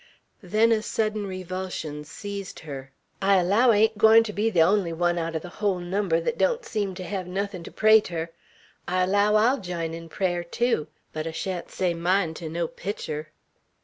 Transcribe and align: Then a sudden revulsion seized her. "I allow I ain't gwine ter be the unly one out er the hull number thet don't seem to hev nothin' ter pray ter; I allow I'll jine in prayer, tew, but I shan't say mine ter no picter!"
Then 0.41 0.71
a 0.71 0.81
sudden 0.81 1.27
revulsion 1.27 2.03
seized 2.05 2.61
her. 2.61 2.91
"I 3.21 3.35
allow 3.35 3.69
I 3.69 3.77
ain't 3.77 3.99
gwine 3.99 4.23
ter 4.23 4.33
be 4.33 4.49
the 4.49 4.61
unly 4.63 4.91
one 4.93 5.19
out 5.19 5.35
er 5.35 5.37
the 5.37 5.47
hull 5.61 5.77
number 5.77 6.19
thet 6.19 6.39
don't 6.39 6.65
seem 6.65 6.95
to 6.95 7.03
hev 7.03 7.27
nothin' 7.27 7.63
ter 7.63 7.69
pray 7.71 8.01
ter; 8.01 8.31
I 8.87 9.03
allow 9.03 9.35
I'll 9.35 9.59
jine 9.59 9.93
in 9.93 10.09
prayer, 10.09 10.43
tew, 10.43 10.87
but 11.13 11.27
I 11.27 11.31
shan't 11.31 11.69
say 11.69 11.93
mine 11.93 12.33
ter 12.33 12.49
no 12.49 12.67
picter!" 12.67 13.31